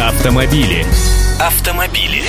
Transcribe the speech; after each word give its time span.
Автомобили. 0.00 0.86
Автомобили. 1.40 2.22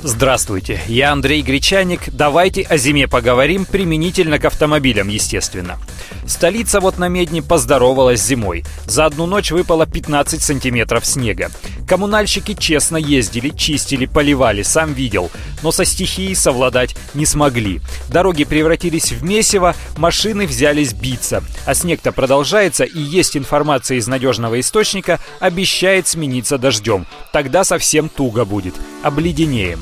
Здравствуйте, 0.00 0.80
я 0.86 1.10
Андрей 1.10 1.42
Гречаник. 1.42 2.02
Давайте 2.12 2.62
о 2.62 2.76
зиме 2.76 3.08
поговорим, 3.08 3.64
применительно 3.64 4.38
к 4.38 4.44
автомобилям, 4.44 5.08
естественно. 5.08 5.78
Столица 6.24 6.78
вот 6.78 6.98
на 6.98 7.08
Медне 7.08 7.42
поздоровалась 7.42 8.22
зимой. 8.22 8.64
За 8.86 9.06
одну 9.06 9.26
ночь 9.26 9.50
выпало 9.50 9.86
15 9.86 10.40
сантиметров 10.40 11.04
снега. 11.04 11.50
Коммунальщики 11.86 12.54
честно 12.54 12.96
ездили, 12.96 13.50
чистили, 13.50 14.06
поливали, 14.06 14.62
сам 14.62 14.94
видел. 14.94 15.30
Но 15.62 15.72
со 15.72 15.84
стихией 15.84 16.34
совладать 16.34 16.96
не 17.14 17.26
смогли. 17.26 17.80
Дороги 18.08 18.44
превратились 18.44 19.12
в 19.12 19.22
месиво, 19.22 19.74
машины 19.96 20.46
взялись 20.46 20.94
биться. 20.94 21.42
А 21.66 21.74
снег-то 21.74 22.12
продолжается, 22.12 22.84
и 22.84 23.00
есть 23.00 23.36
информация 23.36 23.98
из 23.98 24.06
надежного 24.06 24.60
источника, 24.60 25.20
обещает 25.40 26.08
смениться 26.08 26.58
дождем. 26.58 27.06
Тогда 27.32 27.64
совсем 27.64 28.08
туго 28.08 28.44
будет. 28.44 28.74
Обледенеем. 29.02 29.80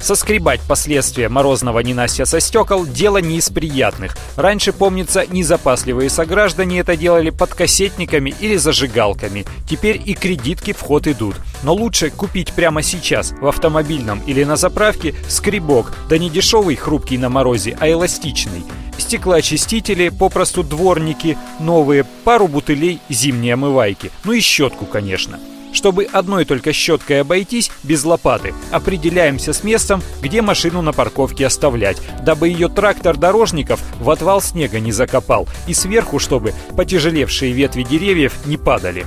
Соскребать 0.00 0.60
последствия 0.62 1.28
морозного 1.28 1.80
ненастья 1.80 2.24
со 2.24 2.40
стекол– 2.40 2.86
дело 2.86 3.18
не 3.18 3.36
из 3.36 3.50
приятных. 3.50 4.16
Раньше, 4.36 4.72
помнится, 4.72 5.26
незапасливые 5.26 6.08
сограждане 6.08 6.80
это 6.80 6.96
делали 6.96 7.28
под 7.28 7.52
кассетниками 7.52 8.34
или 8.40 8.56
зажигалками. 8.56 9.44
Теперь 9.68 10.00
и 10.04 10.14
кредитки 10.14 10.72
в 10.72 10.80
ход 10.80 11.06
идут. 11.06 11.36
Но 11.62 11.74
лучше 11.74 12.10
купить 12.10 12.52
прямо 12.54 12.82
сейчас 12.82 13.32
в 13.32 13.46
автомобильном 13.46 14.22
или 14.26 14.42
на 14.42 14.56
заправке 14.56 15.14
скребок, 15.28 15.92
да 16.08 16.16
не 16.16 16.30
дешевый, 16.30 16.76
хрупкий 16.76 17.18
на 17.18 17.28
морозе, 17.28 17.76
а 17.78 17.90
эластичный. 17.90 18.64
Стеклоочистители, 18.96 20.08
попросту 20.08 20.62
дворники, 20.62 21.36
новые, 21.58 22.04
пару 22.24 22.48
бутылей 22.48 23.00
зимней 23.10 23.52
омывайки. 23.52 24.10
Ну 24.24 24.32
и 24.32 24.40
щетку, 24.40 24.86
конечно. 24.86 25.38
Чтобы 25.72 26.04
одной 26.04 26.44
только 26.44 26.72
щеткой 26.72 27.20
обойтись, 27.20 27.70
без 27.82 28.04
лопаты, 28.04 28.54
определяемся 28.70 29.52
с 29.52 29.62
местом, 29.64 30.02
где 30.20 30.42
машину 30.42 30.82
на 30.82 30.92
парковке 30.92 31.46
оставлять, 31.46 31.98
дабы 32.24 32.48
ее 32.48 32.68
трактор 32.68 33.16
дорожников 33.16 33.80
в 34.00 34.10
отвал 34.10 34.42
снега 34.42 34.80
не 34.80 34.92
закопал, 34.92 35.48
и 35.66 35.74
сверху, 35.74 36.18
чтобы 36.18 36.54
потяжелевшие 36.76 37.52
ветви 37.52 37.82
деревьев 37.82 38.34
не 38.46 38.56
падали. 38.56 39.06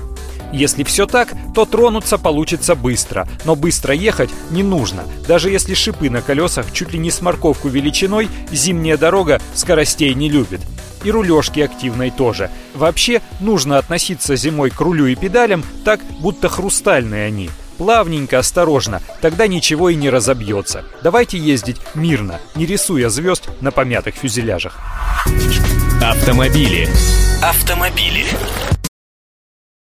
Если 0.53 0.83
все 0.83 1.07
так, 1.07 1.33
то 1.55 1.65
тронуться 1.65 2.19
получится 2.19 2.75
быстро, 2.75 3.27
но 3.43 3.55
быстро 3.55 3.95
ехать 3.95 4.29
не 4.51 4.61
нужно. 4.61 5.03
Даже 5.27 5.49
если 5.49 5.73
шипы 5.73 6.11
на 6.11 6.21
колесах 6.21 6.71
чуть 6.71 6.93
ли 6.93 6.99
не 6.99 7.09
с 7.09 7.21
морковку 7.21 7.69
величиной, 7.69 8.29
зимняя 8.51 8.95
дорога 8.95 9.41
скоростей 9.55 10.13
не 10.13 10.29
любит 10.29 10.61
и 11.03 11.11
рулежки 11.11 11.59
активной 11.59 12.11
тоже. 12.11 12.49
Вообще, 12.73 13.21
нужно 13.39 13.77
относиться 13.77 14.35
зимой 14.35 14.69
к 14.69 14.79
рулю 14.79 15.07
и 15.07 15.15
педалям 15.15 15.63
так, 15.85 16.01
будто 16.19 16.49
хрустальные 16.49 17.25
они. 17.25 17.49
Плавненько, 17.77 18.39
осторожно, 18.39 19.01
тогда 19.21 19.47
ничего 19.47 19.89
и 19.89 19.95
не 19.95 20.09
разобьется. 20.09 20.85
Давайте 21.01 21.37
ездить 21.37 21.77
мирно, 21.95 22.39
не 22.55 22.65
рисуя 22.65 23.09
звезд 23.09 23.49
на 23.61 23.71
помятых 23.71 24.15
фюзеляжах. 24.15 24.79
Автомобили. 26.01 26.87
Автомобили. 27.41 28.25